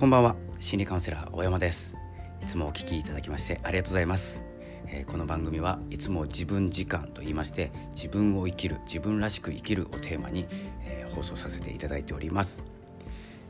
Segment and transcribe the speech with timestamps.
[0.00, 0.34] こんばんは。
[0.60, 1.94] 心理カウンセラー大山です。
[2.42, 4.42] いつもお聞きいただきましてありがとうございます、
[4.86, 10.46] えー、この番組はいつも自分時間と言いまして自分を生きる自分らしく生きるをテーマに、
[10.86, 12.62] えー、放送させていただいております、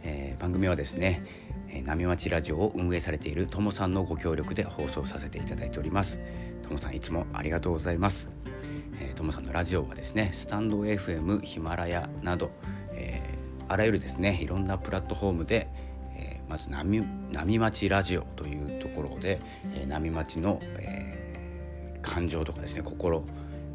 [0.03, 1.25] えー、番組はですね
[1.85, 6.19] 波町ラジオを運営されているともさんのご協力で放送させていただいております。
[6.65, 8.29] ともさんいつもありがとうございます。
[9.15, 12.51] ともさんのラジオはですねスタンド FM ヒマラヤなど、
[12.93, 15.69] えー、あらゆるですねいろんなプラットフォームで
[16.51, 17.01] まず波
[17.33, 19.41] 波町ラジオというところで、
[19.73, 23.25] えー、波町の、えー、感情とかですね心、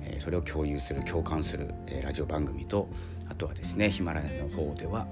[0.01, 2.89] えー、それを共有する共感する、えー、ラジオ番組と
[3.29, 5.07] あとはですねヒマラヤの方では、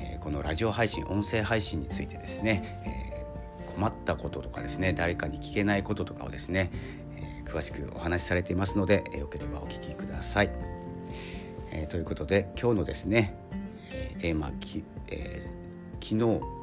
[0.00, 6.72] えー、このラジオ配信音声配信についてですね、えー、困ったこととかですね誰かに聞けないこととかをですね、
[7.14, 10.50] えー、詳しくお話しされていますので、えー、よければお聞きください。
[11.70, 13.36] えー、ということで今日のですね、
[13.92, 15.60] えー、テーマき、えー
[16.00, 16.14] 昨日、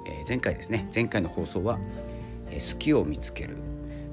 [0.06, 1.80] えー、前回ですね前回の放送は、
[2.50, 3.58] えー、好きを見つける、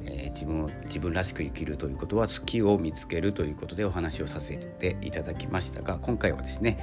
[0.05, 6.79] えー、自分を自分らしく生きるということは好きを見つけるということでお話をさせていただきましたが今回はですね、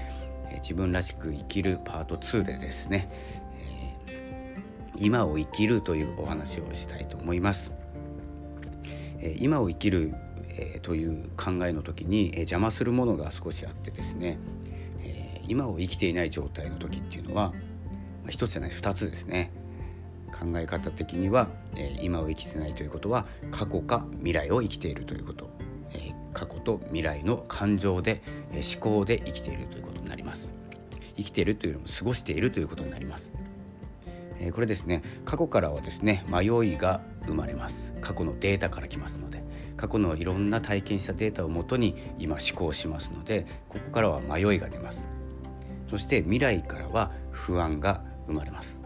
[0.50, 3.10] え自分らしく生きるパート2でですね、
[4.08, 4.58] え
[4.98, 7.72] 今を生きるというお話をしたいと思います。
[9.20, 10.14] え今を生きる、
[10.58, 14.40] えという考えの時に、え邪魔するものが少しあってですね、
[15.04, 17.54] え今を生きていない状態の時っていうのは
[18.30, 19.52] 一つじゃない二つですね。
[20.28, 25.52] 考え方的には、えー、今を生きてないということは過去か未来を生きているということ、
[25.94, 30.50] えー、過去と未来の感情で、えー、思考で生きているということになります。
[31.18, 33.32] 生きているというのも過ごしているということになります、
[34.40, 35.04] え、これですね。
[35.26, 37.92] 過去からはですね迷いが生まれます。
[38.02, 39.42] 過去のデータから来ますので。
[39.82, 45.04] 過去のいろんな体験したデータをもとに今思考しますのでここからは迷いが出ます。
[45.90, 48.78] そして未来からは不安が生まれます。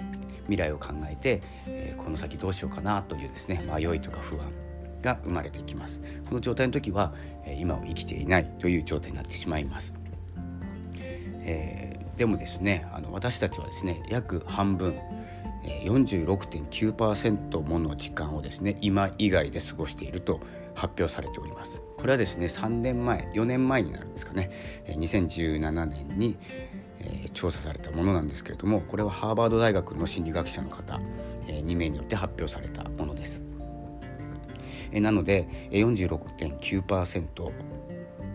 [0.44, 4.52] 未来を考えて、えー、この先どうしようかなというですね迷いとか不安
[5.02, 6.00] が生まれていきます。
[6.28, 7.14] この状態の時は、
[7.46, 9.96] えー、今を生きていないという状態になってしまいます、
[11.42, 14.96] えー、でもですねあの私たちはですね約半分
[15.84, 20.40] 46.9%もの時間をですね今以外で過ごしていると
[20.76, 21.82] 発表されております。
[21.98, 24.52] これはですね3年前4年前になるんですかね。
[24.88, 26.38] 2017年に
[27.06, 31.00] え、調査されたものなんですけれどもこれはハーバード大学の心理学者の方、
[31.48, 33.42] え、2名によって発表されたものです。
[34.92, 37.52] え、なので46.9%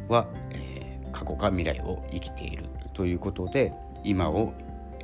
[0.08, 2.64] は、え、過去か未来を生きている
[2.94, 3.72] ということで
[4.04, 4.54] 今を、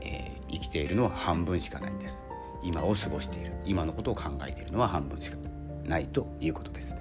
[0.00, 2.22] え、生きているのは半分しかないんです。
[2.62, 5.37] 今を過ごしている今のことを考えているのは半分しか
[5.84, 6.94] ないということです。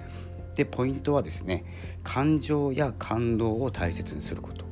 [0.54, 1.64] でポイントはですね
[2.02, 4.65] 感情や感動を大切にすること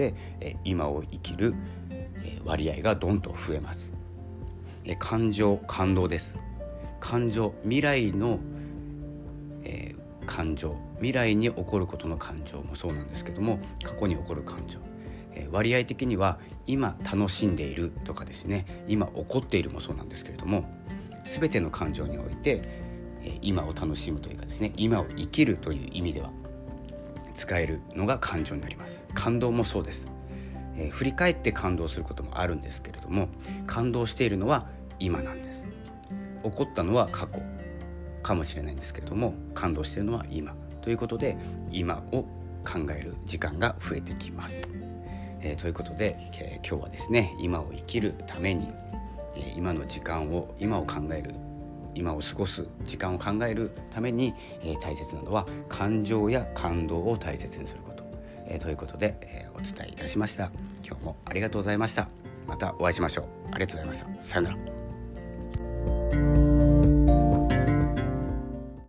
[0.00, 1.54] で今を生きる
[2.44, 3.90] 割合がどんと増えます。
[4.98, 6.38] 感情感動です。
[7.00, 8.38] 感情未来の、
[9.64, 14.78] えー、感情未来に起こることの感情もそうなんですけども過去に起こる感情、
[15.32, 20.70] えー、割合的には今楽しんでいるとかですね今起こっているもそうなんですけれども
[21.24, 22.60] 全ての感情において、
[23.22, 26.30] えー、今を楽しむというかですね今を生きるという意味では
[27.34, 29.04] 使えるのが感情になります。
[29.14, 30.08] 感動もそうです、
[30.76, 33.28] えー、振り返って感動することもあるんですけれども
[33.66, 34.66] 感動しているのは
[34.98, 35.64] 今なんです。
[36.42, 37.42] 起こったのは過去。
[38.22, 40.54] かもしれないんですけれども感動しているのは今。
[40.82, 41.36] ということで
[41.70, 42.22] 今を
[42.64, 44.68] 考える時間が増えてきます、
[45.40, 48.68] えー、ということで、えー、今日はですね今を生きるために、
[49.36, 51.34] え、今の時間を今を考える
[51.94, 58.04] 今を過ごす時間を考えるために、えー、大切なのは感情や感動を大切にすること、
[58.46, 60.50] えー、ということで、えー、お伝えいたしました。
[60.86, 62.08] 今日もありがとうございました。
[62.46, 63.24] またお会いしましょう。
[63.52, 64.22] ありがとうございました。
[64.22, 64.79] さようなら。